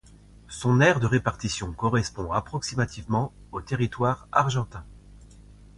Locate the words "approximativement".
2.31-3.33